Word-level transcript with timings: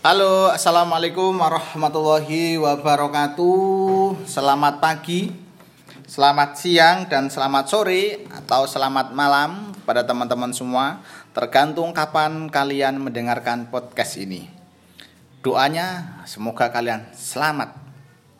Halo, 0.00 0.48
assalamualaikum 0.48 1.36
warahmatullahi 1.36 2.56
wabarakatuh. 2.56 4.24
Selamat 4.24 4.80
pagi, 4.80 5.28
selamat 6.08 6.56
siang, 6.56 7.04
dan 7.04 7.28
selamat 7.28 7.68
sore 7.68 8.24
atau 8.32 8.64
selamat 8.64 9.12
malam 9.12 9.76
pada 9.84 10.00
teman-teman 10.00 10.56
semua. 10.56 11.04
Tergantung 11.36 11.92
kapan 11.92 12.48
kalian 12.48 12.96
mendengarkan 12.96 13.68
podcast 13.68 14.16
ini. 14.16 14.48
Doanya 15.44 16.24
semoga 16.24 16.72
kalian 16.72 17.12
selamat. 17.12 17.76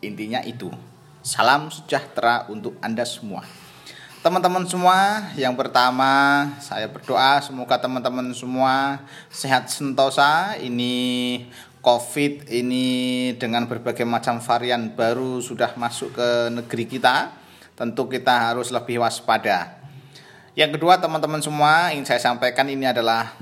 Intinya 0.01 0.41
itu. 0.41 0.73
Salam 1.21 1.69
sejahtera 1.69 2.49
untuk 2.49 2.73
Anda 2.81 3.05
semua. 3.05 3.45
Teman-teman 4.21 4.61
semua, 4.69 5.33
yang 5.33 5.57
pertama 5.57 6.45
saya 6.61 6.85
berdoa 6.85 7.41
semoga 7.41 7.81
teman-teman 7.81 8.29
semua 8.37 9.01
sehat 9.33 9.65
sentosa. 9.73 10.53
Ini 10.61 10.93
COVID 11.81 12.45
ini 12.53 12.85
dengan 13.41 13.65
berbagai 13.65 14.05
macam 14.05 14.37
varian 14.37 14.93
baru 14.93 15.41
sudah 15.41 15.73
masuk 15.73 16.13
ke 16.13 16.53
negeri 16.53 16.85
kita. 16.85 17.33
Tentu 17.73 18.05
kita 18.05 18.53
harus 18.53 18.69
lebih 18.69 19.01
waspada. 19.01 19.81
Yang 20.53 20.77
kedua, 20.77 21.01
teman-teman 21.01 21.41
semua, 21.41 21.89
ingin 21.89 22.05
saya 22.05 22.21
sampaikan 22.21 22.69
ini 22.69 22.85
adalah 22.85 23.33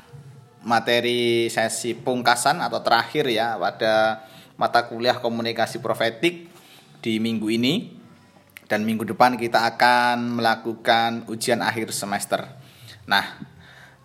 materi 0.63 1.51
sesi 1.51 1.91
pungkasan 1.91 2.63
atau 2.63 2.79
terakhir 2.79 3.27
ya 3.27 3.59
pada 3.59 4.23
mata 4.55 4.87
kuliah 4.87 5.19
komunikasi 5.19 5.83
profetik 5.83 6.47
di 7.03 7.19
minggu 7.19 7.51
ini 7.51 7.98
dan 8.69 8.85
minggu 8.85 9.01
depan 9.01 9.33
kita 9.33 9.65
akan 9.75 10.37
melakukan 10.37 11.25
ujian 11.25 11.65
akhir 11.65 11.89
semester. 11.89 12.45
Nah, 13.09 13.25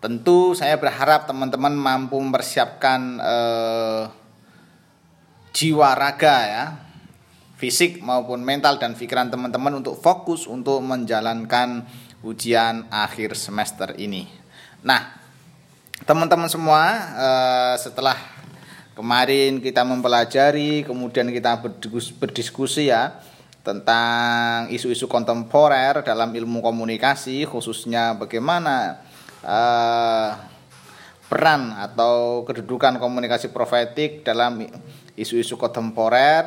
tentu 0.01 0.57
saya 0.57 0.81
berharap 0.81 1.29
teman-teman 1.29 1.77
mampu 1.77 2.17
mempersiapkan 2.17 3.21
eh, 3.21 4.03
jiwa 5.53 5.93
raga 5.93 6.37
ya, 6.49 6.65
fisik 7.61 8.01
maupun 8.01 8.41
mental 8.41 8.81
dan 8.81 8.97
pikiran 8.97 9.29
teman-teman 9.29 9.85
untuk 9.85 10.01
fokus 10.01 10.49
untuk 10.49 10.81
menjalankan 10.81 11.85
ujian 12.25 12.89
akhir 12.89 13.37
semester 13.37 13.93
ini. 14.01 14.25
Nah, 14.81 15.13
teman-teman 16.09 16.49
semua 16.49 16.81
eh, 17.13 17.75
setelah 17.77 18.17
kemarin 18.97 19.61
kita 19.61 19.85
mempelajari, 19.85 20.81
kemudian 20.81 21.29
kita 21.29 21.61
berdiskusi 22.17 22.89
ya 22.89 23.21
tentang 23.65 24.69
isu-isu 24.69 25.09
kontemporer 25.09 26.05
dalam 26.05 26.29
ilmu 26.29 26.61
komunikasi 26.61 27.49
khususnya 27.49 28.13
bagaimana 28.13 29.01
uh, 29.41 30.29
peran 31.25 31.73
atau 31.73 32.45
kedudukan 32.45 33.01
komunikasi 33.01 33.49
profetik 33.49 34.21
dalam 34.21 34.61
isu-isu 35.17 35.57
kontemporer 35.57 36.45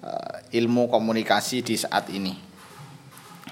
uh, 0.00 0.36
ilmu 0.48 0.88
komunikasi 0.88 1.60
di 1.60 1.76
saat 1.76 2.08
ini. 2.08 2.32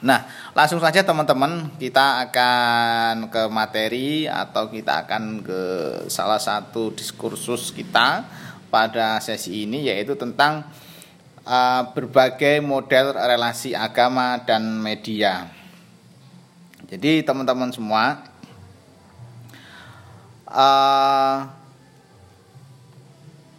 Nah, 0.02 0.26
langsung 0.56 0.82
saja 0.82 1.06
teman-teman 1.06 1.78
kita 1.78 2.26
akan 2.26 3.30
ke 3.30 3.42
materi 3.52 4.26
atau 4.26 4.66
kita 4.66 5.06
akan 5.06 5.44
ke 5.46 5.62
salah 6.10 6.42
satu 6.42 6.90
diskursus 6.90 7.70
kita 7.70 8.26
pada 8.66 9.20
sesi 9.22 9.62
ini 9.62 9.86
yaitu 9.86 10.18
tentang 10.18 10.66
uh, 11.46 11.82
berbagai 11.94 12.62
model 12.62 13.14
relasi 13.14 13.74
agama 13.74 14.38
dan 14.42 14.62
media. 14.78 15.50
Jadi 16.86 17.24
teman-teman 17.24 17.72
semua 17.72 18.20
uh, 20.50 21.48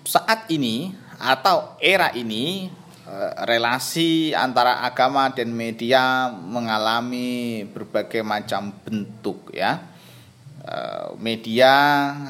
saat 0.05 0.45
ini 0.53 0.93
atau 1.17 1.73
era 1.81 2.13
ini 2.13 2.69
uh, 3.09 3.31
relasi 3.49 4.37
antara 4.37 4.85
agama 4.85 5.33
dan 5.33 5.49
media 5.49 6.29
mengalami 6.29 7.65
berbagai 7.67 8.21
macam 8.21 8.71
bentuk 8.85 9.51
ya. 9.53 9.91
media 11.19 11.75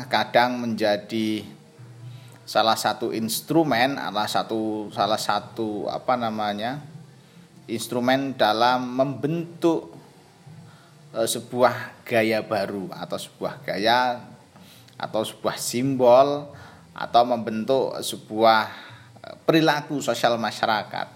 kadang 0.09 0.58
menjadi 0.58 1.46
salah 2.44 2.76
satu 2.76 3.16
instrumen 3.16 3.96
adalah 3.96 4.28
satu 4.28 4.92
salah 4.92 5.20
satu 5.20 5.88
apa 5.88 6.20
namanya 6.20 6.84
instrumen 7.72 8.36
dalam 8.36 8.84
membentuk 8.84 9.96
e, 11.16 11.24
sebuah 11.24 12.04
gaya 12.04 12.44
baru 12.44 12.92
atau 12.92 13.16
sebuah 13.16 13.64
gaya 13.64 14.20
atau 15.00 15.24
sebuah 15.24 15.56
simbol 15.56 16.52
atau 16.92 17.24
membentuk 17.24 17.96
sebuah 18.04 18.64
e, 19.24 19.28
perilaku 19.48 20.04
sosial 20.04 20.36
masyarakat. 20.36 21.08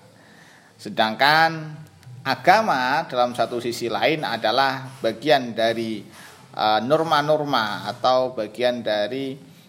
Sedangkan 0.79 1.75
agama 2.23 3.03
dalam 3.11 3.35
satu 3.35 3.59
sisi 3.59 3.91
lain 3.91 4.23
adalah 4.23 4.87
bagian 5.03 5.51
dari 5.51 6.07
e, 6.55 6.65
norma-norma 6.87 7.83
atau 7.91 8.31
bagian 8.31 8.79
dari 8.79 9.59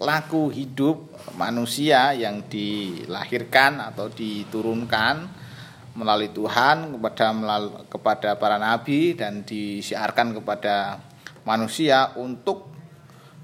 laku 0.00 0.48
hidup 0.48 1.12
manusia 1.36 2.16
yang 2.16 2.48
dilahirkan 2.48 3.84
atau 3.92 4.08
diturunkan 4.08 5.28
melalui 5.92 6.32
Tuhan 6.32 6.96
kepada 6.96 7.36
kepada 7.92 8.30
para 8.40 8.56
nabi 8.56 9.12
dan 9.12 9.44
disiarkan 9.44 10.40
kepada 10.40 11.04
manusia 11.44 12.16
untuk 12.16 12.72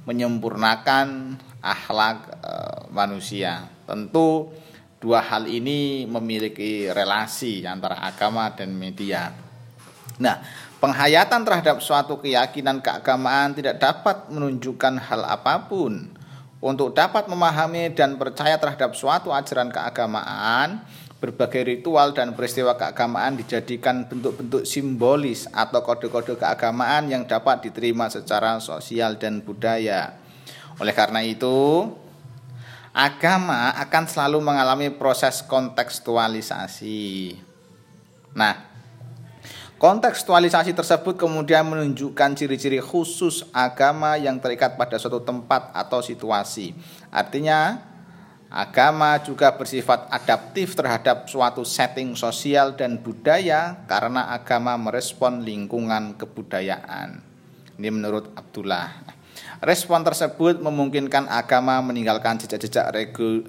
menyempurnakan 0.08 1.36
akhlak 1.60 2.18
e, 2.40 2.52
manusia. 2.88 3.68
Tentu 3.84 4.48
dua 4.96 5.20
hal 5.20 5.50
ini 5.50 6.08
memiliki 6.08 6.88
relasi 6.88 7.68
antara 7.68 8.00
agama 8.00 8.48
dan 8.56 8.72
media. 8.72 9.28
Nah, 10.16 10.40
penghayatan 10.80 11.44
terhadap 11.44 11.84
suatu 11.84 12.16
keyakinan 12.16 12.80
keagamaan 12.80 13.52
tidak 13.52 13.76
dapat 13.76 14.32
menunjukkan 14.32 15.04
hal 15.04 15.20
apa 15.28 15.68
pun 15.68 16.15
untuk 16.60 16.96
dapat 16.96 17.28
memahami 17.28 17.92
dan 17.92 18.16
percaya 18.16 18.56
terhadap 18.56 18.96
suatu 18.96 19.28
ajaran 19.32 19.68
keagamaan, 19.68 20.80
berbagai 21.16 21.64
ritual 21.64 22.12
dan 22.12 22.36
peristiwa 22.36 22.76
keagamaan 22.76 23.40
dijadikan 23.40 24.04
bentuk-bentuk 24.04 24.68
simbolis 24.68 25.48
atau 25.52 25.80
kode-kode 25.80 26.36
keagamaan 26.36 27.08
yang 27.08 27.24
dapat 27.24 27.64
diterima 27.64 28.08
secara 28.12 28.60
sosial 28.60 29.16
dan 29.16 29.40
budaya. 29.40 30.16
Oleh 30.76 30.92
karena 30.92 31.24
itu, 31.24 31.88
agama 32.92 33.72
akan 33.76 34.04
selalu 34.08 34.38
mengalami 34.44 34.88
proses 34.92 35.40
kontekstualisasi. 35.44 37.36
Nah, 38.36 38.75
Kontekstualisasi 39.76 40.72
tersebut 40.72 41.20
kemudian 41.20 41.68
menunjukkan 41.68 42.32
ciri-ciri 42.32 42.80
khusus 42.80 43.44
agama 43.52 44.16
yang 44.16 44.40
terikat 44.40 44.72
pada 44.72 44.96
suatu 44.96 45.20
tempat 45.20 45.68
atau 45.76 46.00
situasi. 46.00 46.72
Artinya, 47.12 47.76
agama 48.48 49.20
juga 49.20 49.52
bersifat 49.52 50.08
adaptif 50.08 50.72
terhadap 50.72 51.28
suatu 51.28 51.60
setting 51.60 52.16
sosial 52.16 52.72
dan 52.72 52.96
budaya 53.04 53.84
karena 53.84 54.32
agama 54.32 54.80
merespon 54.80 55.44
lingkungan 55.44 56.16
kebudayaan. 56.16 57.20
Ini 57.76 57.92
menurut 57.92 58.32
Abdullah. 58.32 59.15
Respon 59.64 60.04
tersebut 60.04 60.60
memungkinkan 60.60 61.32
agama 61.32 61.80
meninggalkan 61.80 62.36
jejak-jejak 62.36 62.92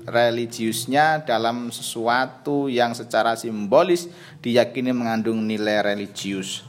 religiusnya 0.08 1.28
dalam 1.28 1.68
sesuatu 1.68 2.72
yang 2.72 2.96
secara 2.96 3.36
simbolis 3.36 4.08
diyakini 4.40 4.96
mengandung 4.96 5.44
nilai 5.44 5.84
religius. 5.84 6.64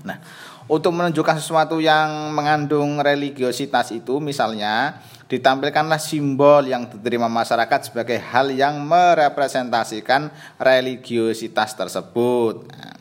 Nah, 0.00 0.16
untuk 0.64 0.96
menunjukkan 0.96 1.44
sesuatu 1.44 1.76
yang 1.76 2.32
mengandung 2.32 3.04
religiositas 3.04 3.92
itu 3.92 4.16
misalnya 4.16 4.98
ditampilkanlah 5.28 6.00
simbol 6.00 6.64
yang 6.64 6.88
diterima 6.88 7.28
masyarakat 7.28 7.92
sebagai 7.92 8.16
hal 8.18 8.48
yang 8.48 8.80
merepresentasikan 8.80 10.32
religiositas 10.56 11.76
tersebut. 11.76 12.64
Nah, 12.72 12.95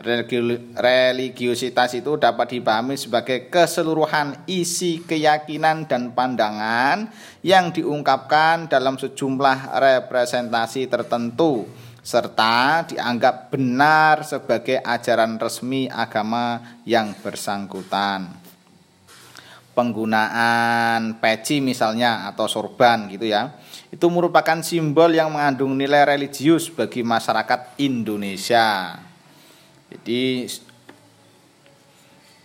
religiositas 0.00 1.92
itu 1.92 2.16
dapat 2.16 2.56
dipahami 2.56 2.96
sebagai 2.96 3.52
keseluruhan 3.52 4.48
isi 4.48 5.04
keyakinan 5.04 5.84
dan 5.84 6.16
pandangan 6.16 7.12
yang 7.44 7.70
diungkapkan 7.76 8.72
dalam 8.72 8.96
sejumlah 8.96 9.76
representasi 9.76 10.88
tertentu 10.88 11.68
serta 12.02 12.82
dianggap 12.88 13.54
benar 13.54 14.26
sebagai 14.26 14.82
ajaran 14.82 15.38
resmi 15.38 15.86
agama 15.86 16.80
yang 16.82 17.14
bersangkutan. 17.22 18.26
Penggunaan 19.72 21.16
peci 21.16 21.64
misalnya 21.64 22.28
atau 22.28 22.44
sorban 22.44 23.08
gitu 23.08 23.24
ya. 23.24 23.56
Itu 23.88 24.12
merupakan 24.12 24.60
simbol 24.60 25.14
yang 25.16 25.32
mengandung 25.32 25.78
nilai 25.78 26.04
religius 26.04 26.68
bagi 26.68 27.00
masyarakat 27.00 27.80
Indonesia. 27.80 28.98
Jadi 29.92 30.48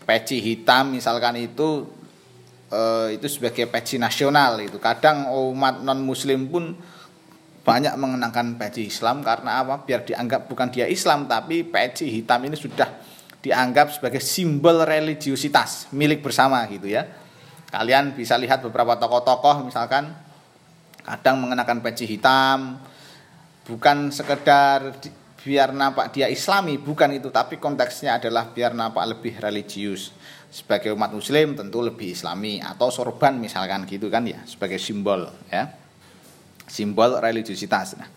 peci 0.04 0.38
hitam 0.44 0.92
misalkan 0.92 1.40
itu 1.40 1.88
uh, 2.72 3.08
itu 3.08 3.28
sebagai 3.32 3.72
peci 3.72 3.96
nasional 3.96 4.60
itu. 4.60 4.76
Kadang 4.84 5.32
umat 5.32 5.80
non 5.80 6.04
muslim 6.04 6.52
pun 6.52 6.76
banyak 7.64 7.96
mengenakan 8.00 8.60
peci 8.60 8.92
Islam 8.92 9.24
karena 9.24 9.64
apa? 9.64 9.84
Biar 9.84 10.04
dianggap 10.04 10.52
bukan 10.52 10.72
dia 10.72 10.88
Islam 10.92 11.28
tapi 11.28 11.64
peci 11.64 12.12
hitam 12.12 12.44
ini 12.44 12.56
sudah 12.56 12.88
dianggap 13.40 13.96
sebagai 13.96 14.20
simbol 14.20 14.84
religiusitas 14.84 15.88
milik 15.96 16.20
bersama 16.20 16.64
gitu 16.68 16.92
ya. 16.92 17.08
Kalian 17.72 18.16
bisa 18.16 18.40
lihat 18.40 18.64
beberapa 18.64 18.96
tokoh-tokoh 18.96 19.68
misalkan 19.68 20.12
kadang 21.04 21.40
mengenakan 21.40 21.80
peci 21.80 22.04
hitam 22.04 22.80
bukan 23.68 24.12
sekedar 24.16 24.96
biar 25.48 25.72
nampak 25.72 26.12
dia 26.12 26.28
islami 26.28 26.76
bukan 26.76 27.16
itu. 27.16 27.32
Tapi 27.32 27.56
konteksnya 27.56 28.20
adalah 28.20 28.52
biar 28.52 28.76
nampak 28.76 29.08
lebih 29.08 29.40
religius. 29.40 30.12
Sebagai 30.52 30.92
umat 30.92 31.16
muslim 31.16 31.56
tentu 31.56 31.80
lebih 31.80 32.12
islami. 32.12 32.60
Atau 32.60 32.92
sorban 32.92 33.40
misalkan 33.40 33.88
gitu 33.88 34.12
kan 34.12 34.28
ya 34.28 34.44
sebagai 34.44 34.76
simbol 34.76 35.32
ya. 35.48 35.72
Simbol 36.68 37.16
religiusitas. 37.24 37.96
Nah, 37.96 38.12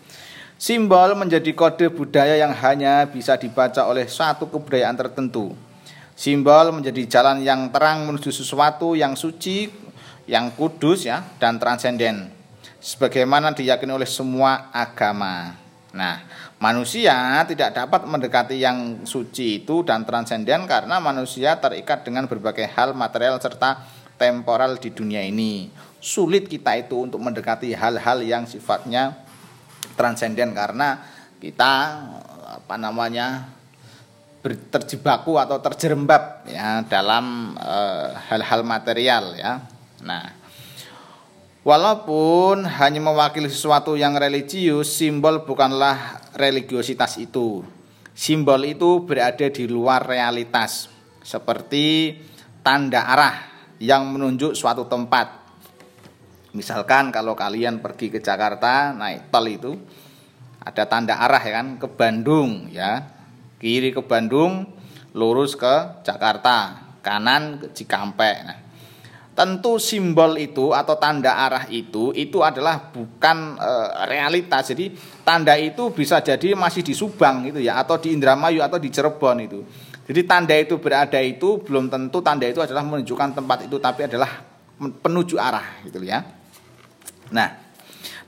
simbol 0.59 1.15
menjadi 1.15 1.55
kode 1.55 1.87
budaya 1.95 2.35
yang 2.35 2.51
hanya 2.51 3.07
bisa 3.07 3.39
dibaca 3.39 3.87
oleh 3.87 4.11
satu 4.11 4.51
kebudayaan 4.51 4.99
tertentu. 4.99 5.55
Simbol 6.19 6.75
menjadi 6.75 7.07
jalan 7.07 7.39
yang 7.39 7.71
terang 7.71 8.03
menuju 8.03 8.27
sesuatu 8.27 8.99
yang 8.99 9.15
suci 9.15 9.71
yang 10.27 10.51
kudus 10.51 11.07
ya 11.07 11.23
dan 11.39 11.55
transenden. 11.55 12.27
Sebagaimana 12.83 13.55
diyakini 13.55 13.95
oleh 13.95 14.09
semua 14.09 14.67
agama. 14.75 15.55
Nah 15.95 16.23
Manusia 16.61 17.41
tidak 17.49 17.73
dapat 17.73 18.05
mendekati 18.05 18.61
yang 18.61 19.01
suci 19.01 19.65
itu 19.65 19.81
dan 19.81 20.05
transenden 20.05 20.69
karena 20.69 21.01
manusia 21.01 21.57
terikat 21.57 22.05
dengan 22.05 22.29
berbagai 22.29 22.69
hal 22.77 22.93
material 22.93 23.41
serta 23.41 23.81
temporal 24.21 24.77
di 24.77 24.93
dunia 24.93 25.25
ini. 25.25 25.73
Sulit 25.97 26.45
kita 26.45 26.77
itu 26.77 27.01
untuk 27.01 27.17
mendekati 27.17 27.73
hal-hal 27.73 28.21
yang 28.21 28.45
sifatnya 28.45 29.25
transenden 29.97 30.53
karena 30.53 31.01
kita 31.41 31.73
apa 32.61 32.75
namanya 32.77 33.49
terjebaku 34.45 35.41
atau 35.41 35.57
terjerembab 35.61 36.45
ya 36.45 36.85
dalam 36.85 37.57
eh, 37.57 38.09
hal-hal 38.29 38.61
uh, 38.61 38.69
material 38.69 39.33
ya. 39.33 39.65
Nah, 40.05 40.40
Walaupun 41.61 42.65
hanya 42.65 42.97
mewakili 42.97 43.45
sesuatu 43.45 43.93
yang 43.93 44.17
religius, 44.17 44.97
simbol 44.97 45.45
bukanlah 45.45 46.25
religiositas 46.33 47.21
itu. 47.21 47.61
Simbol 48.17 48.65
itu 48.65 49.05
berada 49.05 49.45
di 49.45 49.69
luar 49.69 50.01
realitas, 50.01 50.89
seperti 51.21 52.17
tanda 52.65 53.05
arah 53.05 53.37
yang 53.77 54.09
menunjuk 54.09 54.57
suatu 54.57 54.89
tempat. 54.89 55.37
Misalkan 56.57 57.13
kalau 57.13 57.37
kalian 57.37 57.77
pergi 57.77 58.09
ke 58.09 58.17
Jakarta 58.17 58.89
naik 58.97 59.29
tol 59.29 59.45
itu 59.45 59.77
ada 60.65 60.89
tanda 60.89 61.21
arah 61.21 61.45
ya 61.45 61.61
kan 61.61 61.67
ke 61.77 61.85
Bandung 61.85 62.73
ya. 62.73 63.05
Kiri 63.61 63.93
ke 63.93 64.01
Bandung, 64.01 64.65
lurus 65.13 65.53
ke 65.53 66.01
Jakarta, 66.01 66.89
kanan 67.05 67.61
ke 67.61 67.69
Cikampek. 67.69 68.37
Nah, 68.49 68.57
tentu 69.31 69.79
simbol 69.79 70.35
itu 70.35 70.75
atau 70.75 70.99
tanda 70.99 71.39
arah 71.39 71.63
itu 71.71 72.11
itu 72.11 72.43
adalah 72.43 72.91
bukan 72.91 73.55
e, 73.55 73.71
realitas. 74.11 74.75
Jadi 74.75 74.91
tanda 75.23 75.55
itu 75.55 75.89
bisa 75.95 76.19
jadi 76.19 76.51
masih 76.53 76.83
di 76.83 76.91
Subang 76.91 77.47
gitu 77.47 77.63
ya 77.63 77.79
atau 77.79 77.95
di 77.95 78.11
Indramayu 78.11 78.59
atau 78.59 78.77
di 78.77 78.91
Cirebon 78.91 79.37
itu. 79.39 79.59
Jadi 80.11 80.21
tanda 80.27 80.55
itu 80.57 80.75
berada 80.81 81.19
itu 81.23 81.63
belum 81.63 81.87
tentu 81.87 82.19
tanda 82.19 82.43
itu 82.43 82.59
adalah 82.59 82.83
menunjukkan 82.83 83.37
tempat 83.37 83.71
itu 83.71 83.79
tapi 83.79 84.11
adalah 84.11 84.43
penuju 84.81 85.39
arah 85.39 85.79
gitu 85.87 86.03
ya. 86.03 86.25
Nah, 87.31 87.55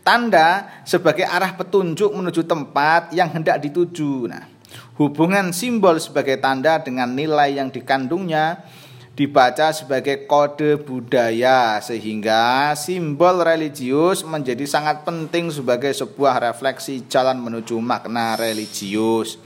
tanda 0.06 0.80
sebagai 0.88 1.28
arah 1.28 1.52
petunjuk 1.60 2.14
menuju 2.14 2.48
tempat 2.48 3.12
yang 3.12 3.28
hendak 3.36 3.60
dituju. 3.60 4.32
Nah, 4.32 4.48
hubungan 4.96 5.52
simbol 5.52 6.00
sebagai 6.00 6.40
tanda 6.40 6.80
dengan 6.80 7.12
nilai 7.12 7.60
yang 7.60 7.68
dikandungnya 7.68 8.64
dibaca 9.14 9.70
sebagai 9.70 10.26
kode 10.26 10.82
budaya 10.82 11.78
sehingga 11.86 12.74
simbol 12.74 13.46
religius 13.46 14.26
menjadi 14.26 14.66
sangat 14.66 15.06
penting 15.06 15.54
sebagai 15.54 15.94
sebuah 15.94 16.42
refleksi 16.42 17.06
jalan 17.06 17.38
menuju 17.38 17.78
makna 17.78 18.34
religius. 18.34 19.38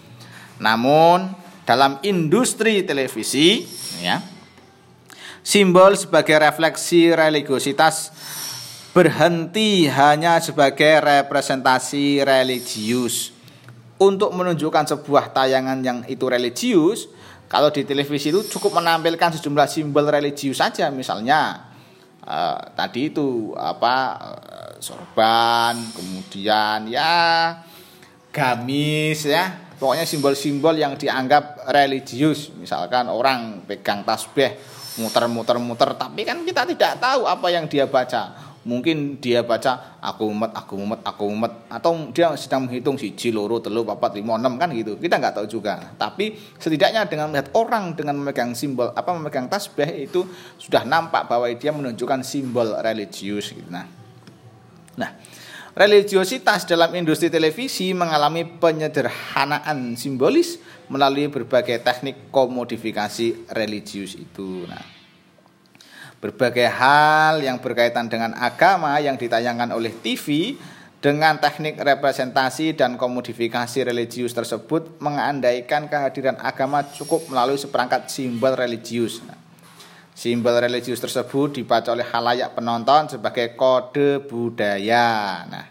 Namun 0.63 1.35
dalam 1.67 1.99
industri 2.07 2.87
televisi 2.87 3.67
ya 3.99 4.23
simbol 5.43 5.99
sebagai 5.99 6.39
refleksi 6.39 7.11
religiositas 7.11 8.15
berhenti 8.95 9.85
hanya 9.91 10.39
sebagai 10.39 11.03
representasi 11.03 12.23
religius. 12.23 13.35
Untuk 13.97 14.29
menunjukkan 14.29 14.93
sebuah 14.93 15.33
tayangan 15.33 15.81
yang 15.81 15.99
itu 16.05 16.29
religius, 16.29 17.09
kalau 17.47 17.71
di 17.71 17.88
televisi 17.88 18.27
itu 18.27 18.44
cukup 18.44 18.83
menampilkan 18.83 19.39
sejumlah 19.39 19.67
simbol 19.71 20.03
religius 20.07 20.59
saja, 20.59 20.91
misalnya 20.91 21.71
uh, 22.27 22.59
tadi 22.75 23.07
itu 23.11 23.55
apa 23.55 23.95
uh, 24.19 24.71
sorban, 24.83 25.79
kemudian 25.95 26.91
ya 26.91 27.55
gamis 28.35 29.23
ya, 29.25 29.71
pokoknya 29.79 30.03
simbol-simbol 30.03 30.75
yang 30.75 30.99
dianggap 30.99 31.71
religius, 31.71 32.51
misalkan 32.59 33.07
orang 33.07 33.63
pegang 33.63 34.03
tasbih 34.03 34.59
muter-muter-muter, 35.00 35.95
tapi 35.95 36.27
kan 36.27 36.43
kita 36.43 36.67
tidak 36.67 37.00
tahu 37.00 37.25
apa 37.25 37.47
yang 37.47 37.65
dia 37.71 37.88
baca 37.88 38.56
mungkin 38.67 39.23
dia 39.23 39.47
baca 39.47 39.95
aku 40.03 40.27
umat 40.27 40.51
aku 40.51 40.75
umat 40.75 40.99
aku 41.07 41.23
umat 41.31 41.71
atau 41.71 42.11
dia 42.11 42.35
sedang 42.35 42.67
menghitung 42.67 42.99
si 42.99 43.15
loro 43.31 43.63
telu 43.63 43.87
papat 43.87 44.19
lima 44.19 44.35
enam 44.35 44.59
kan 44.59 44.67
gitu. 44.75 44.99
Kita 44.99 45.15
nggak 45.15 45.39
tahu 45.39 45.47
juga. 45.47 45.95
Tapi 45.95 46.35
setidaknya 46.59 47.07
dengan 47.07 47.31
melihat 47.31 47.55
orang 47.55 47.95
dengan 47.95 48.19
memegang 48.19 48.51
simbol 48.51 48.91
apa 48.91 49.07
memegang 49.15 49.47
tasbih 49.47 49.87
itu 50.11 50.27
sudah 50.59 50.83
nampak 50.83 51.31
bahwa 51.31 51.47
dia 51.55 51.71
menunjukkan 51.71 52.27
simbol 52.27 52.75
religius 52.83 53.55
gitu. 53.55 53.71
Nah. 53.71 53.87
Nah 54.99 55.15
religiositas 55.71 56.67
dalam 56.67 56.91
industri 56.91 57.31
televisi 57.31 57.95
mengalami 57.95 58.43
penyederhanaan 58.43 59.95
simbolis 59.95 60.59
melalui 60.91 61.31
berbagai 61.31 61.79
teknik 61.79 62.27
komodifikasi 62.35 63.47
religius 63.55 64.19
itu. 64.19 64.67
Nah 64.67 64.96
berbagai 66.17 66.65
hal 66.65 67.45
yang 67.45 67.61
berkaitan 67.61 68.09
dengan 68.09 68.33
agama 68.33 68.97
yang 68.97 69.15
ditayangkan 69.15 69.69
oleh 69.69 69.93
TV 69.93 70.57
dengan 70.97 71.38
teknik 71.38 71.77
representasi 71.77 72.74
dan 72.74 72.97
komodifikasi 72.97 73.86
religius 73.86 74.33
tersebut 74.33 74.97
mengandaikan 74.97 75.86
kehadiran 75.86 76.41
agama 76.41 76.81
cukup 76.89 77.29
melalui 77.29 77.55
seperangkat 77.55 78.09
simbol 78.09 78.57
religius. 78.57 79.21
simbol 80.17 80.57
religius 80.57 80.97
tersebut 80.97 81.62
dibaca 81.62 81.93
oleh 81.93 82.01
halayak 82.01 82.57
penonton 82.57 83.05
sebagai 83.05 83.53
kode 83.53 84.25
budaya. 84.25 85.45
Nah, 85.45 85.65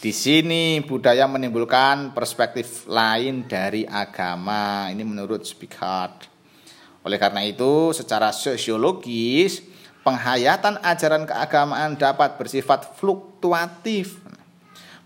di 0.00 0.12
sini 0.12 0.84
budaya 0.84 1.24
menimbulkan 1.24 2.12
perspektif 2.12 2.84
lain 2.84 3.48
dari 3.48 3.88
agama. 3.88 4.92
Ini 4.92 5.00
menurut 5.00 5.48
Spicard. 5.48 6.29
Oleh 7.00 7.16
karena 7.16 7.40
itu, 7.44 7.96
secara 7.96 8.28
sosiologis, 8.28 9.64
penghayatan 10.04 10.80
ajaran 10.84 11.24
keagamaan 11.24 11.96
dapat 11.96 12.36
bersifat 12.36 12.96
fluktuatif. 13.00 14.20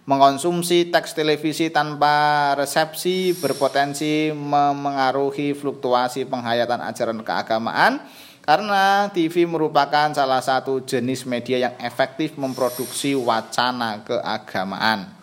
Mengonsumsi 0.04 0.92
teks 0.92 1.16
televisi 1.16 1.72
tanpa 1.72 2.52
resepsi 2.60 3.32
berpotensi 3.32 4.36
memengaruhi 4.36 5.56
fluktuasi 5.56 6.28
penghayatan 6.28 6.76
ajaran 6.84 7.24
keagamaan 7.24 8.04
karena 8.44 9.08
TV 9.08 9.48
merupakan 9.48 10.12
salah 10.12 10.44
satu 10.44 10.84
jenis 10.84 11.24
media 11.24 11.56
yang 11.56 11.74
efektif 11.80 12.36
memproduksi 12.36 13.16
wacana 13.16 14.04
keagamaan. 14.04 15.13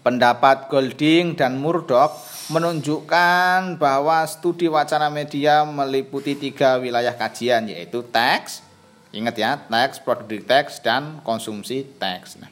Pendapat 0.00 0.72
Golding 0.72 1.36
dan 1.36 1.60
Murdoch 1.60 2.16
menunjukkan 2.48 3.76
bahwa 3.76 4.24
studi 4.24 4.64
wacana 4.64 5.12
media 5.12 5.60
meliputi 5.68 6.32
tiga 6.32 6.80
wilayah 6.80 7.12
kajian 7.12 7.68
yaitu 7.68 8.00
teks, 8.08 8.64
ingat 9.12 9.36
ya, 9.36 9.60
teks, 9.60 10.00
produk 10.00 10.40
teks 10.40 10.80
dan 10.80 11.20
konsumsi 11.20 11.84
teks. 12.00 12.40
Nah, 12.40 12.48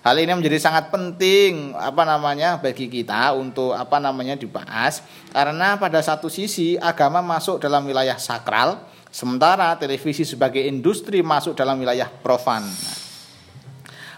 hal 0.00 0.16
ini 0.16 0.32
menjadi 0.32 0.56
sangat 0.56 0.88
penting 0.88 1.76
apa 1.76 2.08
namanya 2.08 2.56
bagi 2.56 2.88
kita 2.88 3.36
untuk 3.36 3.76
apa 3.76 4.00
namanya 4.00 4.40
dibahas 4.40 5.04
karena 5.28 5.76
pada 5.76 6.00
satu 6.00 6.32
sisi 6.32 6.80
agama 6.80 7.20
masuk 7.20 7.60
dalam 7.60 7.84
wilayah 7.84 8.16
sakral 8.16 8.80
sementara 9.12 9.76
televisi 9.76 10.24
sebagai 10.24 10.64
industri 10.64 11.20
masuk 11.20 11.52
dalam 11.52 11.76
wilayah 11.76 12.08
profan. 12.08 12.64
Nah, 12.64 12.96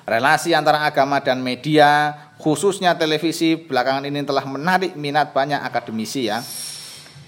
relasi 0.06 0.54
antara 0.54 0.86
agama 0.86 1.18
dan 1.18 1.42
media 1.42 2.14
khususnya 2.40 2.96
televisi 2.96 3.54
belakangan 3.54 4.08
ini 4.08 4.24
telah 4.24 4.44
menarik 4.48 4.96
minat 4.96 5.36
banyak 5.36 5.60
akademisi 5.60 6.32
ya 6.32 6.40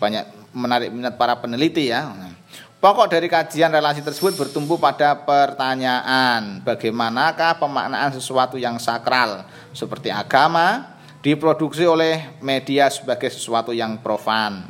banyak 0.01 0.53
menarik 0.57 0.91
minat 0.91 1.15
para 1.21 1.39
peneliti 1.39 1.93
ya 1.93 2.11
Pokok 2.83 3.15
dari 3.15 3.31
kajian 3.31 3.71
relasi 3.71 4.03
tersebut 4.03 4.35
bertumbuh 4.35 4.75
pada 4.75 5.15
pertanyaan 5.23 6.59
bagaimanakah 6.67 7.63
pemaknaan 7.63 8.11
sesuatu 8.11 8.59
yang 8.59 8.75
sakral 8.83 9.47
seperti 9.71 10.11
agama 10.11 10.99
diproduksi 11.23 11.87
oleh 11.87 12.43
media 12.43 12.91
sebagai 12.91 13.31
sesuatu 13.31 13.71
yang 13.71 14.03
profan. 14.03 14.67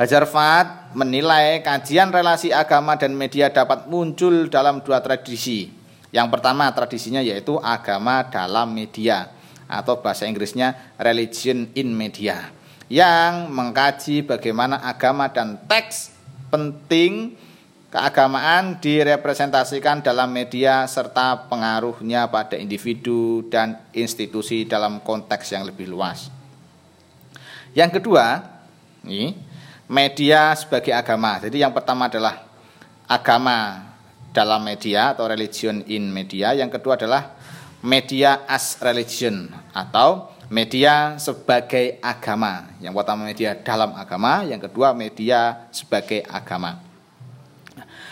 Hajar 0.00 0.24
Fat 0.24 0.96
menilai 0.96 1.60
kajian 1.60 2.08
relasi 2.08 2.48
agama 2.56 2.96
dan 2.96 3.12
media 3.12 3.52
dapat 3.52 3.84
muncul 3.92 4.48
dalam 4.48 4.80
dua 4.80 5.04
tradisi. 5.04 5.75
Yang 6.14 6.28
pertama 6.38 6.70
tradisinya 6.70 7.20
yaitu 7.20 7.58
agama 7.62 8.26
dalam 8.26 8.70
media 8.70 9.30
atau 9.66 9.98
bahasa 9.98 10.30
Inggrisnya 10.30 10.94
religion 10.96 11.66
in 11.74 11.90
media 11.90 12.54
yang 12.86 13.50
mengkaji 13.50 14.22
bagaimana 14.22 14.78
agama 14.78 15.26
dan 15.26 15.58
teks 15.66 16.14
penting 16.54 17.34
keagamaan 17.90 18.78
direpresentasikan 18.78 20.06
dalam 20.06 20.30
media 20.30 20.86
serta 20.86 21.50
pengaruhnya 21.50 22.30
pada 22.30 22.54
individu 22.54 23.46
dan 23.50 23.82
institusi 23.90 24.68
dalam 24.68 25.02
konteks 25.02 25.50
yang 25.50 25.66
lebih 25.66 25.90
luas. 25.90 26.30
Yang 27.74 28.00
kedua, 28.00 28.44
ini 29.02 29.34
media 29.90 30.54
sebagai 30.54 30.94
agama. 30.94 31.42
Jadi 31.42 31.62
yang 31.62 31.74
pertama 31.74 32.06
adalah 32.06 32.46
agama 33.06 33.82
dalam 34.36 34.60
media 34.60 35.16
atau 35.16 35.24
religion 35.24 35.80
in 35.88 36.12
media, 36.12 36.52
yang 36.52 36.68
kedua 36.68 37.00
adalah 37.00 37.32
media 37.80 38.44
as 38.44 38.76
religion 38.84 39.48
atau 39.72 40.28
media 40.52 41.16
sebagai 41.16 41.96
agama. 42.04 42.68
Yang 42.84 43.00
pertama 43.00 43.24
media 43.24 43.56
dalam 43.56 43.96
agama, 43.96 44.44
yang 44.44 44.60
kedua 44.60 44.92
media 44.92 45.64
sebagai 45.72 46.20
agama. 46.28 46.84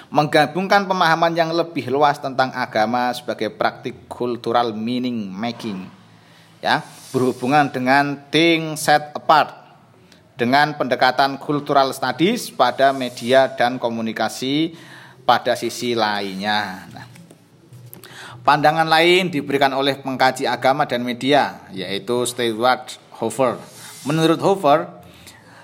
Menggabungkan 0.09 0.89
pemahaman 0.89 1.37
yang 1.37 1.53
lebih 1.53 1.93
luas 1.93 2.17
tentang 2.17 2.49
agama 2.57 3.13
sebagai 3.13 3.53
praktik 3.53 4.09
cultural 4.09 4.73
meaning 4.73 5.29
making. 5.29 5.85
Ya, 6.65 6.81
berhubungan 7.13 7.69
dengan 7.69 8.17
thing 8.33 8.81
set 8.81 9.13
apart 9.13 9.53
dengan 10.35 10.73
pendekatan 10.75 11.37
cultural 11.37 11.93
studies 11.93 12.49
pada 12.49 12.91
media 12.91 13.53
dan 13.53 13.77
komunikasi 13.77 14.75
pada 15.25 15.57
sisi 15.57 15.97
lainnya. 15.97 16.89
Nah, 16.93 17.15
Pandangan 18.45 18.85
lain 18.85 19.33
diberikan 19.33 19.73
oleh 19.73 19.97
pengkaji 19.97 20.45
agama 20.45 20.85
dan 20.85 21.01
media, 21.01 21.65
yaitu 21.73 22.29
Stewart 22.29 23.01
Hofer. 23.17 23.57
Menurut 24.05 24.37
Hofer, 24.45 24.85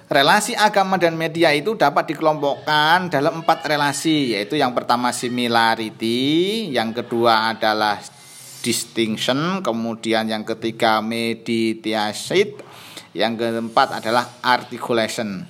relasi 0.09 0.57
agama 0.57 0.97
dan 0.97 1.13
media 1.13 1.53
itu 1.53 1.77
dapat 1.77 2.09
dikelompokkan 2.09 3.13
dalam 3.13 3.45
empat 3.45 3.69
relasi, 3.69 4.33
yaitu 4.33 4.57
yang 4.57 4.73
pertama 4.73 5.13
similarity, 5.13 6.73
yang 6.73 6.97
kedua 6.97 7.53
adalah 7.53 8.01
distinction, 8.65 9.61
kemudian 9.61 10.33
yang 10.33 10.49
ketiga 10.49 11.05
mediation, 11.05 12.57
yang 13.13 13.37
keempat 13.37 14.01
adalah 14.01 14.41
articulation. 14.41 15.45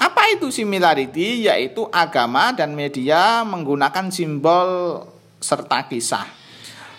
Apa 0.00 0.32
itu 0.32 0.48
similarity? 0.48 1.44
Yaitu 1.44 1.84
agama 1.92 2.56
dan 2.56 2.72
media 2.72 3.44
menggunakan 3.44 4.08
simbol 4.08 5.04
serta 5.36 5.84
kisah. 5.92 6.24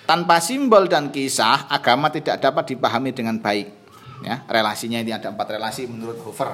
Tanpa 0.06 0.38
simbol 0.38 0.86
dan 0.86 1.10
kisah, 1.10 1.66
agama 1.66 2.14
tidak 2.14 2.38
dapat 2.38 2.78
dipahami 2.78 3.10
dengan 3.10 3.42
baik. 3.42 3.74
Ya, 4.22 4.46
relasinya 4.46 5.02
ini 5.02 5.18
ada 5.18 5.34
empat 5.34 5.58
relasi 5.58 5.90
menurut 5.90 6.22
Hoover. 6.22 6.54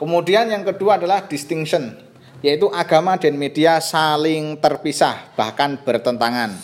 Kemudian 0.00 0.48
yang 0.48 0.64
kedua 0.64 0.96
adalah 0.96 1.28
distinction, 1.28 1.92
yaitu 2.40 2.72
agama 2.72 3.20
dan 3.20 3.36
media 3.36 3.76
saling 3.76 4.56
terpisah, 4.56 5.36
bahkan 5.36 5.76
bertentangan. 5.84 6.56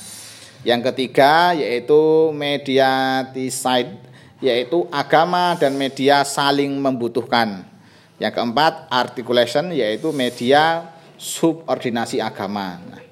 Yang 0.65 0.91
ketiga 0.91 1.53
yaitu 1.53 2.33
mediaticide, 2.33 4.00
yaitu 4.41 4.88
agama 4.88 5.55
dan 5.61 5.77
media 5.77 6.25
saling 6.25 6.73
membutuhkan. 6.81 7.77
Yang 8.18 8.32
keempat 8.34 8.90
articulation, 8.90 9.70
yaitu 9.70 10.10
media 10.10 10.94
subordinasi 11.18 12.22
agama. 12.22 12.78
Nah, 12.78 13.02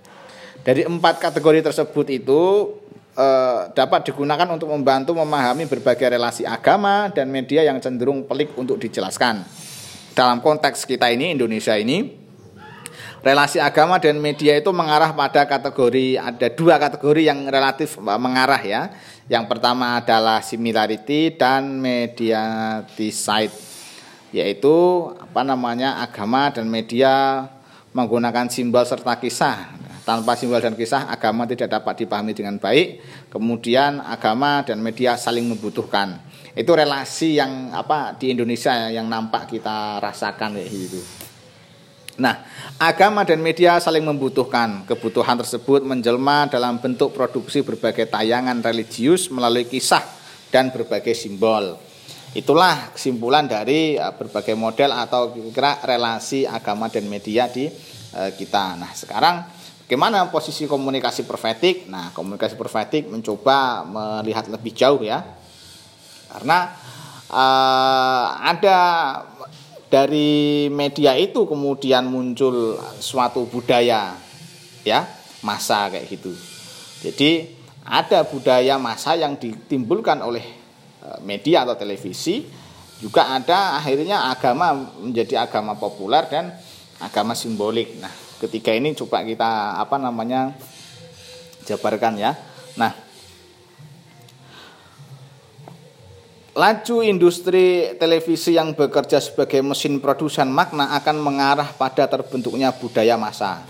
dari 0.66 0.82
empat 0.86 1.22
kategori 1.22 1.70
tersebut 1.70 2.06
itu 2.10 2.42
eh, 3.14 3.60
dapat 3.70 4.10
digunakan 4.10 4.50
untuk 4.50 4.70
membantu 4.70 5.14
memahami 5.14 5.66
berbagai 5.70 6.10
relasi 6.10 6.42
agama 6.42 7.06
dan 7.10 7.30
media 7.30 7.62
yang 7.62 7.78
cenderung 7.78 8.26
pelik 8.26 8.54
untuk 8.58 8.78
dijelaskan. 8.82 9.46
Dalam 10.16 10.42
konteks 10.42 10.88
kita 10.88 11.12
ini 11.12 11.36
Indonesia 11.36 11.76
ini 11.76 12.24
relasi 13.20 13.58
agama 13.58 13.98
dan 13.98 14.16
media 14.22 14.54
itu 14.58 14.70
mengarah 14.70 15.12
pada 15.12 15.44
kategori 15.44 16.16
ada 16.16 16.48
dua 16.50 16.78
kategori 16.78 17.26
yang 17.26 17.46
relatif 17.50 17.98
mengarah 18.00 18.62
ya. 18.62 18.82
Yang 19.26 19.44
pertama 19.50 19.98
adalah 19.98 20.38
similarity 20.38 21.34
dan 21.34 21.82
mediaticide 21.82 23.65
yaitu 24.36 25.08
apa 25.16 25.40
namanya 25.40 26.04
agama 26.04 26.52
dan 26.52 26.68
media 26.68 27.48
menggunakan 27.96 28.52
simbol 28.52 28.84
serta 28.84 29.16
kisah 29.16 29.72
tanpa 30.04 30.36
simbol 30.36 30.60
dan 30.60 30.76
kisah 30.76 31.08
agama 31.08 31.48
tidak 31.48 31.72
dapat 31.72 32.04
dipahami 32.04 32.36
dengan 32.36 32.60
baik. 32.60 33.00
Kemudian 33.32 34.04
agama 34.04 34.60
dan 34.60 34.84
media 34.84 35.16
saling 35.16 35.48
membutuhkan. 35.48 36.20
Itu 36.52 36.76
relasi 36.76 37.40
yang 37.40 37.72
apa 37.72 38.12
di 38.14 38.36
Indonesia 38.36 38.92
yang 38.92 39.08
nampak 39.08 39.48
kita 39.56 39.98
rasakan 40.04 40.60
ya 40.60 40.64
gitu. 40.68 41.00
Nah, 42.16 42.48
agama 42.80 43.28
dan 43.28 43.44
media 43.44 43.76
saling 43.76 44.04
membutuhkan. 44.04 44.88
Kebutuhan 44.88 45.36
tersebut 45.36 45.84
menjelma 45.84 46.48
dalam 46.48 46.80
bentuk 46.80 47.12
produksi 47.12 47.60
berbagai 47.60 48.08
tayangan 48.08 48.64
religius 48.64 49.28
melalui 49.28 49.68
kisah 49.68 50.00
dan 50.48 50.72
berbagai 50.72 51.12
simbol. 51.12 51.85
Itulah 52.36 52.92
kesimpulan 52.92 53.48
dari 53.48 53.96
uh, 53.96 54.12
berbagai 54.12 54.52
model 54.52 54.92
atau 54.92 55.32
kira 55.32 55.80
relasi 55.80 56.44
agama 56.44 56.92
dan 56.92 57.08
media 57.08 57.48
di 57.48 57.64
uh, 58.12 58.30
kita. 58.36 58.76
Nah, 58.76 58.92
sekarang 58.92 59.56
Bagaimana 59.86 60.26
posisi 60.34 60.66
komunikasi 60.66 61.22
profetik? 61.30 61.86
Nah, 61.86 62.10
komunikasi 62.10 62.58
profetik 62.58 63.06
mencoba 63.06 63.86
melihat 63.86 64.50
lebih 64.50 64.74
jauh 64.74 64.98
ya. 64.98 65.22
Karena 66.26 66.74
uh, 67.30 68.26
ada 68.42 68.78
dari 69.86 70.66
media 70.74 71.14
itu 71.14 71.46
kemudian 71.46 72.02
muncul 72.10 72.82
suatu 72.98 73.46
budaya 73.46 74.18
ya, 74.82 75.06
masa 75.46 75.86
kayak 75.86 76.10
gitu. 76.10 76.34
Jadi 77.06 77.46
ada 77.86 78.26
budaya 78.26 78.82
masa 78.82 79.14
yang 79.14 79.38
ditimbulkan 79.38 80.18
oleh 80.18 80.42
eh, 80.42 80.55
media 81.22 81.66
atau 81.66 81.76
televisi 81.78 82.46
juga 82.96 83.28
ada 83.28 83.76
akhirnya 83.76 84.32
agama 84.32 84.72
menjadi 85.00 85.44
agama 85.44 85.76
populer 85.76 86.24
dan 86.32 86.56
agama 86.96 87.36
simbolik. 87.36 88.00
Nah, 88.00 88.12
ketika 88.40 88.72
ini 88.72 88.96
coba 88.96 89.20
kita 89.20 89.76
apa 89.76 89.96
namanya 90.00 90.56
jabarkan 91.68 92.16
ya. 92.16 92.32
Nah, 92.80 92.92
laju 96.56 96.96
industri 97.04 97.92
televisi 98.00 98.56
yang 98.56 98.72
bekerja 98.72 99.20
sebagai 99.20 99.60
mesin 99.60 100.00
produsen 100.00 100.48
makna 100.48 100.96
akan 100.96 101.20
mengarah 101.20 101.68
pada 101.76 102.08
terbentuknya 102.08 102.72
budaya 102.72 103.20
massa. 103.20 103.60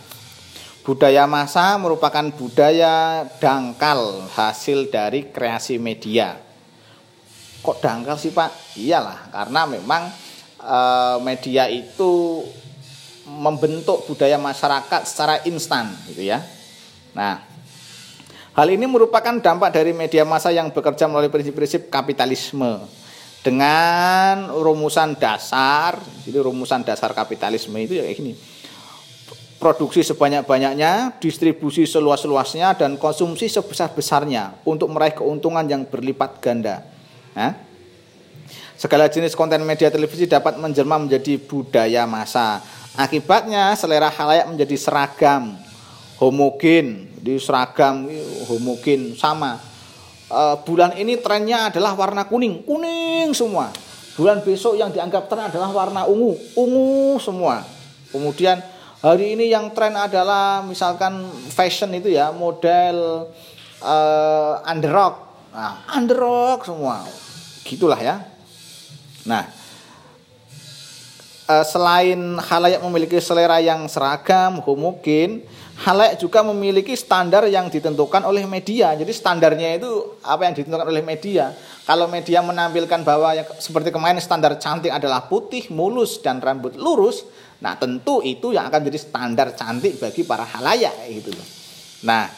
Budaya 0.87 1.27
massa 1.27 1.75
merupakan 1.83 2.31
budaya 2.31 3.27
dangkal 3.43 4.31
hasil 4.39 4.87
dari 4.87 5.35
kreasi 5.35 5.83
media. 5.83 6.46
Kok 7.67 7.83
dangkal 7.83 8.15
sih 8.15 8.31
Pak? 8.31 8.79
Iyalah, 8.79 9.27
karena 9.35 9.67
memang 9.67 10.07
e, 10.63 10.79
media 11.27 11.67
itu 11.67 12.47
membentuk 13.27 14.07
budaya 14.07 14.39
masyarakat 14.39 15.03
secara 15.03 15.43
instan 15.51 15.91
gitu 16.07 16.23
ya. 16.23 16.47
Nah, 17.11 17.43
hal 18.55 18.71
ini 18.71 18.87
merupakan 18.87 19.35
dampak 19.43 19.75
dari 19.75 19.91
media 19.91 20.23
massa 20.23 20.55
yang 20.55 20.71
bekerja 20.71 21.11
melalui 21.11 21.27
prinsip-prinsip 21.27 21.91
kapitalisme 21.91 22.87
dengan 23.43 24.47
rumusan 24.55 25.19
dasar, 25.19 25.99
jadi 26.23 26.47
rumusan 26.47 26.87
dasar 26.87 27.11
kapitalisme 27.19 27.75
itu 27.83 27.99
ya 27.99 28.07
kayak 28.07 28.19
gini. 28.23 28.33
Produksi 29.59 30.07
sebanyak-banyaknya, 30.07 31.19
distribusi 31.19 31.83
seluas-luasnya 31.83 32.79
dan 32.79 32.95
konsumsi 32.95 33.51
sebesar-besarnya 33.51 34.63
untuk 34.63 34.87
meraih 34.95 35.19
keuntungan 35.19 35.67
yang 35.67 35.83
berlipat 35.83 36.39
ganda. 36.39 36.95
Segala 38.77 39.13
jenis 39.13 39.37
konten 39.37 39.61
media 39.65 39.93
televisi 39.93 40.25
dapat 40.25 40.57
menjelma 40.57 41.01
menjadi 41.01 41.41
budaya 41.41 42.05
massa 42.05 42.61
Akibatnya 42.97 43.77
selera 43.77 44.09
halayak 44.09 44.49
menjadi 44.49 44.73
seragam, 44.81 45.53
homogen, 46.17 47.13
di 47.21 47.37
seragam 47.37 48.09
homogen 48.49 49.13
sama. 49.13 49.61
E, 50.33 50.41
bulan 50.65 50.97
ini 50.97 51.21
trennya 51.21 51.69
adalah 51.69 51.93
warna 51.93 52.25
kuning, 52.25 52.65
kuning 52.65 53.37
semua. 53.37 53.69
Bulan 54.17 54.41
besok 54.41 54.81
yang 54.81 54.89
dianggap 54.89 55.29
tren 55.29 55.53
adalah 55.53 55.69
warna 55.77 56.09
ungu, 56.09 56.41
ungu 56.57 57.21
semua. 57.21 57.69
Kemudian 58.09 58.65
hari 59.05 59.37
ini 59.37 59.53
yang 59.53 59.77
tren 59.77 59.93
adalah 59.93 60.65
misalkan 60.65 61.29
fashion 61.53 61.93
itu 61.93 62.09
ya 62.09 62.33
model 62.33 63.29
uh, 63.85 64.65
underrock. 64.65 65.37
Nah, 65.53 65.85
underrock 65.93 66.65
semua. 66.65 67.05
Gitulah 67.67 67.99
ya. 67.99 68.23
Nah, 69.27 69.43
uh, 71.51 71.65
selain 71.67 72.39
halayak 72.39 72.79
memiliki 72.79 73.19
selera 73.19 73.59
yang 73.59 73.91
seragam, 73.91 74.63
homogen, 74.63 75.43
halayak 75.83 76.23
juga 76.23 76.47
memiliki 76.47 76.95
standar 76.95 77.43
yang 77.51 77.67
ditentukan 77.67 78.23
oleh 78.23 78.47
media. 78.47 78.95
Jadi 78.95 79.11
standarnya 79.11 79.83
itu 79.83 79.91
apa 80.23 80.47
yang 80.47 80.55
ditentukan 80.55 80.87
oleh 80.87 81.03
media. 81.03 81.51
Kalau 81.83 82.07
media 82.07 82.39
menampilkan 82.43 83.03
bahwa 83.03 83.35
yang, 83.35 83.47
seperti 83.59 83.91
kemarin 83.91 84.23
standar 84.23 84.55
cantik 84.63 84.95
adalah 84.95 85.27
putih, 85.27 85.67
mulus 85.75 86.23
dan 86.23 86.39
rambut 86.39 86.79
lurus, 86.79 87.27
nah 87.59 87.75
tentu 87.75 88.23
itu 88.23 88.55
yang 88.55 88.71
akan 88.71 88.87
jadi 88.87 88.99
standar 88.99 89.49
cantik 89.59 89.99
bagi 89.99 90.23
para 90.23 90.47
halayak 90.47 90.95
gitu. 91.11 91.31
Nah, 92.07 92.31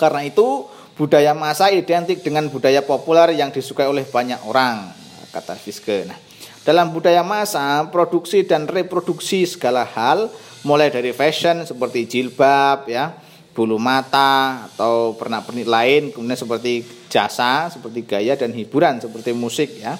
karena 0.00 0.20
itu 0.24 0.68
budaya 0.94 1.34
masa 1.34 1.74
identik 1.74 2.22
dengan 2.22 2.46
budaya 2.46 2.82
populer 2.82 3.34
yang 3.34 3.50
disukai 3.50 3.90
oleh 3.90 4.06
banyak 4.06 4.38
orang, 4.46 4.94
kata 5.34 5.58
Fiske. 5.58 6.06
Nah, 6.06 6.18
dalam 6.62 6.94
budaya 6.94 7.20
masa, 7.26 7.84
produksi 7.90 8.46
dan 8.46 8.64
reproduksi 8.70 9.44
segala 9.44 9.84
hal 9.84 10.30
mulai 10.64 10.88
dari 10.88 11.12
fashion 11.12 11.66
seperti 11.66 12.08
jilbab 12.08 12.88
ya, 12.88 13.12
bulu 13.52 13.76
mata 13.76 14.64
atau 14.70 15.12
pernak-pernik 15.18 15.68
lain, 15.68 16.02
kemudian 16.14 16.38
seperti 16.38 16.86
jasa, 17.10 17.68
seperti 17.68 18.06
gaya 18.06 18.34
dan 18.34 18.54
hiburan 18.54 18.98
seperti 19.02 19.30
musik 19.36 19.76
ya, 19.78 19.98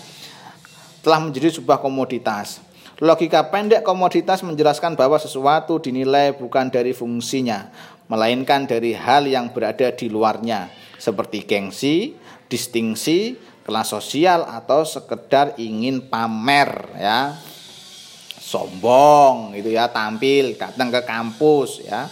telah 1.04 1.20
menjadi 1.20 1.58
sebuah 1.58 1.82
komoditas. 1.82 2.64
Logika 3.02 3.50
pendek 3.50 3.82
komoditas 3.82 4.46
menjelaskan 4.46 4.94
bahwa 4.94 5.18
sesuatu 5.18 5.82
dinilai 5.82 6.32
bukan 6.38 6.70
dari 6.70 6.94
fungsinya, 6.94 7.68
melainkan 8.06 8.64
dari 8.70 8.94
hal 8.94 9.26
yang 9.26 9.50
berada 9.50 9.90
di 9.90 10.06
luarnya, 10.06 10.70
seperti 10.98 11.44
gengsi, 11.44 12.14
distingsi, 12.48 13.36
kelas 13.64 13.88
sosial 13.90 14.44
atau 14.44 14.84
sekedar 14.84 15.56
ingin 15.56 16.04
pamer 16.06 16.70
ya. 17.00 17.34
Sombong 18.44 19.56
gitu 19.56 19.72
ya, 19.72 19.88
tampil 19.88 20.54
datang 20.54 20.92
ke 20.92 21.00
kampus 21.02 21.82
ya. 21.82 22.06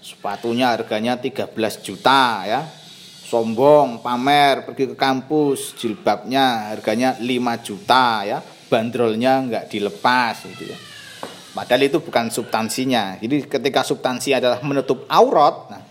Sepatunya 0.00 0.72
harganya 0.72 1.20
13 1.20 1.54
juta 1.84 2.48
ya. 2.48 2.64
Sombong 3.24 4.00
pamer 4.00 4.64
pergi 4.64 4.92
ke 4.92 4.96
kampus 4.96 5.76
jilbabnya 5.76 6.72
harganya 6.72 7.14
5 7.20 7.66
juta 7.66 8.24
ya. 8.24 8.38
Bandrolnya 8.42 9.44
nggak 9.44 9.64
dilepas 9.70 10.48
gitu 10.50 10.72
ya. 10.72 10.78
Padahal 11.54 11.86
itu 11.86 12.02
bukan 12.02 12.34
substansinya 12.34 13.14
jadi 13.22 13.46
ketika 13.46 13.86
substansi 13.86 14.34
adalah 14.34 14.58
menutup 14.66 15.06
aurat 15.06 15.70
nah, 15.70 15.82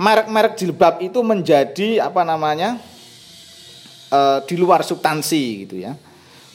merek-merek 0.00 0.58
jilbab 0.58 0.98
itu 1.02 1.20
menjadi 1.22 2.06
apa 2.06 2.26
namanya 2.26 2.78
e, 4.10 4.20
di 4.48 4.54
luar 4.58 4.82
substansi 4.82 5.42
gitu 5.66 5.76
ya 5.82 5.94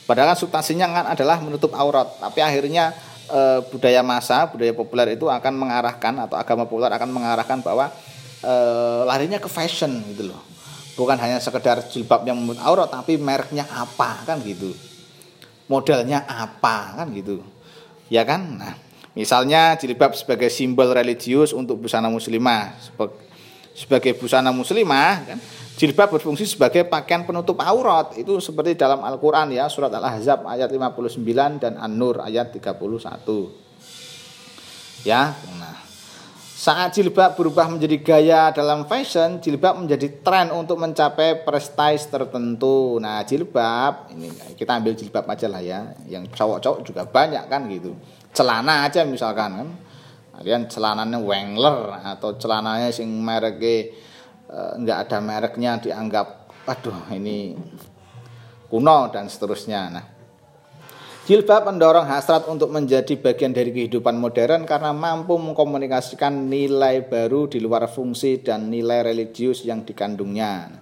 padahal 0.03 0.33
kan 0.33 0.39
substansinya 0.39 0.87
kan 0.89 1.05
adalah 1.13 1.37
menutup 1.39 1.71
aurat 1.77 2.07
tapi 2.19 2.41
akhirnya 2.41 2.91
e, 3.29 3.41
budaya 3.69 4.01
masa, 4.01 4.49
budaya 4.49 4.73
populer 4.73 5.15
itu 5.15 5.29
akan 5.29 5.53
mengarahkan 5.53 6.13
atau 6.27 6.35
agama 6.35 6.65
populer 6.65 6.91
akan 6.91 7.09
mengarahkan 7.13 7.61
bahwa 7.61 7.93
e, 8.41 8.53
larinya 9.05 9.37
ke 9.37 9.47
fashion 9.47 10.01
gitu 10.11 10.33
loh. 10.33 10.41
Bukan 10.97 11.15
hanya 11.15 11.39
sekedar 11.39 11.79
jilbab 11.87 12.27
yang 12.27 12.35
menutup 12.35 12.65
aurat 12.65 12.91
tapi 12.91 13.15
mereknya 13.15 13.63
apa 13.71 14.25
kan 14.27 14.41
gitu. 14.43 14.75
Modelnya 15.69 16.25
apa 16.27 16.99
kan 16.99 17.07
gitu. 17.13 17.39
Ya 18.09 18.25
kan? 18.25 18.57
Nah, 18.57 18.73
misalnya 19.13 19.77
jilbab 19.77 20.17
sebagai 20.17 20.49
simbol 20.49 20.91
religius 20.91 21.53
untuk 21.53 21.79
busana 21.79 22.09
muslimah 22.11 22.75
sebagai 23.73 24.17
busana 24.17 24.51
muslimah 24.51 25.13
kan 25.25 25.39
Jilbab 25.79 26.19
berfungsi 26.19 26.43
sebagai 26.43 26.83
pakaian 26.83 27.23
penutup 27.23 27.55
aurat. 27.63 28.11
Itu 28.19 28.43
seperti 28.43 28.75
dalam 28.75 28.99
Al-Qur'an 28.99 29.47
ya, 29.47 29.71
surat 29.71 29.87
Al-Ahzab 29.87 30.43
ayat 30.43 30.67
59 30.67 31.23
dan 31.55 31.79
An-Nur 31.79 32.19
ayat 32.19 32.51
31. 32.51 32.83
Ya, 35.07 35.39
nah. 35.55 35.79
Saat 36.59 36.99
jilbab 36.99 37.39
berubah 37.39 37.71
menjadi 37.71 37.95
gaya 38.03 38.51
dalam 38.51 38.83
fashion, 38.83 39.39
jilbab 39.39 39.79
menjadi 39.79 40.19
tren 40.19 40.51
untuk 40.51 40.75
mencapai 40.75 41.47
prestis 41.47 42.11
tertentu. 42.11 42.99
Nah, 42.99 43.23
jilbab 43.23 44.11
ini 44.11 44.27
kita 44.59 44.75
ambil 44.75 44.91
jilbab 44.99 45.23
aja 45.31 45.47
lah 45.47 45.63
ya. 45.63 45.95
Yang 46.11 46.35
cowok-cowok 46.35 46.79
juga 46.83 47.07
banyak 47.07 47.47
kan 47.47 47.63
gitu. 47.71 47.95
Celana 48.35 48.83
aja 48.83 49.07
misalkan 49.07 49.63
kan. 49.63 49.69
Kalian 50.39 50.71
celananya 50.71 51.19
Wrangler 51.19 51.99
atau 51.99 52.39
celananya 52.39 52.95
sing 52.95 53.11
mereknya 53.11 53.91
Eh, 54.49 54.73
nggak 54.81 54.97
ada 55.05 55.17
mereknya 55.21 55.77
dianggap 55.77 56.49
waduh 56.65 57.13
ini 57.13 57.53
kuno 58.65 59.13
dan 59.13 59.29
seterusnya. 59.29 59.93
Nah, 59.93 60.05
jilbab 61.29 61.69
mendorong 61.69 62.09
hasrat 62.09 62.49
untuk 62.49 62.73
menjadi 62.73 63.13
bagian 63.21 63.53
dari 63.53 63.69
kehidupan 63.69 64.17
modern 64.17 64.65
karena 64.65 64.89
mampu 64.89 65.37
mengkomunikasikan 65.37 66.49
nilai 66.49 67.05
baru 67.05 67.45
di 67.45 67.61
luar 67.61 67.85
fungsi 67.93 68.41
dan 68.41 68.73
nilai 68.73 69.05
religius 69.05 69.61
yang 69.69 69.85
dikandungnya. 69.85 70.81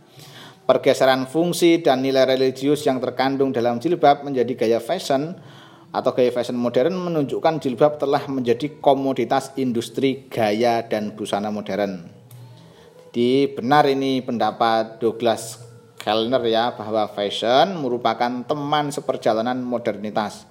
Pergeseran 0.64 1.28
fungsi 1.28 1.84
dan 1.84 2.00
nilai 2.00 2.24
religius 2.24 2.88
yang 2.88 3.04
terkandung 3.04 3.52
dalam 3.52 3.84
jilbab 3.84 4.24
menjadi 4.24 4.64
gaya 4.64 4.80
fashion 4.80 5.36
atau 5.92 6.12
gaya 6.12 6.30
fashion 6.30 6.60
modern 6.60 6.96
menunjukkan 6.96 7.64
jilbab 7.64 7.98
telah 7.98 8.28
menjadi 8.28 8.80
komoditas 8.84 9.56
industri 9.56 10.28
gaya 10.28 10.84
dan 10.84 11.16
busana 11.16 11.50
modern. 11.50 12.12
Jadi 13.08 13.50
benar 13.56 13.88
ini 13.90 14.22
pendapat 14.22 15.02
Douglas 15.02 15.64
Kellner 15.98 16.44
ya 16.46 16.72
bahwa 16.78 17.10
fashion 17.12 17.82
merupakan 17.82 18.30
teman 18.46 18.94
seperjalanan 18.94 19.60
modernitas. 19.60 20.48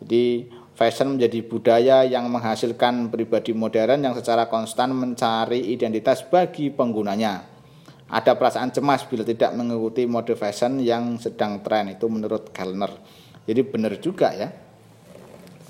Jadi 0.00 0.50
fashion 0.74 1.14
menjadi 1.14 1.44
budaya 1.46 2.02
yang 2.02 2.26
menghasilkan 2.26 3.12
pribadi 3.12 3.54
modern 3.54 4.02
yang 4.02 4.14
secara 4.18 4.50
konstan 4.50 4.90
mencari 4.96 5.70
identitas 5.70 6.26
bagi 6.26 6.74
penggunanya. 6.74 7.46
Ada 8.10 8.34
perasaan 8.34 8.74
cemas 8.74 9.06
bila 9.06 9.22
tidak 9.22 9.54
mengikuti 9.54 10.04
mode 10.04 10.34
fashion 10.34 10.82
yang 10.82 11.18
sedang 11.22 11.62
tren 11.62 11.94
itu 11.94 12.06
menurut 12.10 12.50
Kellner. 12.50 12.90
Jadi 13.44 13.60
benar 13.64 13.92
juga 14.00 14.32
ya. 14.32 14.48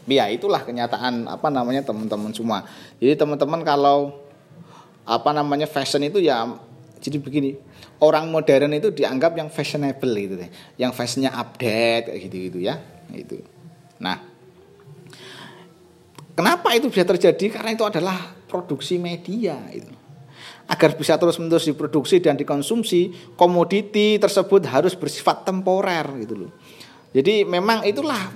Ya 0.05 0.29
itulah 0.29 0.61
kenyataan 0.61 1.27
apa 1.27 1.49
namanya 1.49 1.81
teman-teman 1.81 2.31
semua. 2.31 2.69
Jadi 3.01 3.17
teman-teman 3.17 3.65
kalau 3.65 4.21
apa 5.05 5.31
namanya 5.33 5.65
fashion 5.69 6.05
itu 6.05 6.21
ya 6.21 6.45
jadi 7.01 7.19
begini. 7.19 7.57
Orang 8.03 8.29
modern 8.29 8.75
itu 8.77 8.93
dianggap 8.93 9.39
yang 9.39 9.49
fashionable 9.49 10.13
gitu 10.13 10.35
deh. 10.37 10.51
Yang 10.77 10.93
fashionnya 10.93 11.33
update 11.33 12.13
kayak 12.13 12.21
gitu 12.29 12.37
gitu 12.51 12.59
ya 12.63 12.79
itu. 13.17 13.41
Nah 13.99 14.21
kenapa 16.37 16.77
itu 16.77 16.93
bisa 16.93 17.09
terjadi? 17.09 17.49
Karena 17.49 17.73
itu 17.73 17.85
adalah 17.87 18.37
produksi 18.45 19.01
media 19.01 19.57
itu 19.73 20.05
agar 20.65 20.97
bisa 20.97 21.21
terus 21.21 21.37
menerus 21.37 21.69
diproduksi 21.69 22.25
dan 22.25 22.41
dikonsumsi 22.41 23.35
komoditi 23.37 24.17
tersebut 24.17 24.65
harus 24.65 24.97
bersifat 24.97 25.45
temporer 25.45 26.09
gitu 26.25 26.49
loh 26.49 26.53
jadi 27.15 27.47
memang 27.47 27.87
itulah 27.87 28.35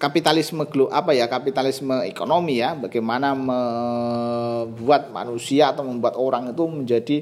kapitalisme 0.00 0.64
apa 0.88 1.12
ya 1.12 1.28
kapitalisme 1.28 2.04
ekonomi 2.04 2.60
ya 2.60 2.72
bagaimana 2.72 3.32
membuat 3.36 5.12
manusia 5.12 5.72
atau 5.72 5.84
membuat 5.84 6.16
orang 6.16 6.52
itu 6.52 6.64
menjadi 6.64 7.16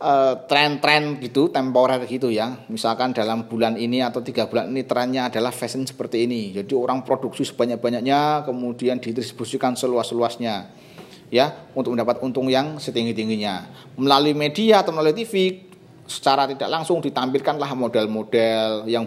uh, 0.00 0.34
tren-tren 0.44 1.20
gitu 1.20 1.48
temporer 1.52 2.04
gitu 2.08 2.28
ya. 2.32 2.64
Misalkan 2.68 3.16
dalam 3.16 3.48
bulan 3.48 3.76
ini 3.80 4.04
atau 4.04 4.20
tiga 4.24 4.48
bulan 4.48 4.72
ini 4.72 4.84
trennya 4.84 5.32
adalah 5.32 5.52
fashion 5.52 5.88
seperti 5.88 6.28
ini. 6.28 6.52
Jadi 6.52 6.72
orang 6.76 7.04
produksi 7.04 7.44
sebanyak-banyaknya 7.44 8.44
kemudian 8.48 9.00
didistribusikan 9.00 9.76
seluas-luasnya 9.76 10.68
ya 11.32 11.46
untuk 11.72 11.96
mendapat 11.96 12.20
untung 12.20 12.52
yang 12.52 12.76
setinggi-tingginya. 12.76 13.68
Melalui 13.96 14.36
media 14.36 14.84
atau 14.84 14.92
melalui 14.92 15.24
TV 15.24 15.64
secara 16.04 16.44
tidak 16.44 16.68
langsung 16.68 17.00
ditampilkanlah 17.00 17.72
model-model 17.72 18.84
yang 18.84 19.04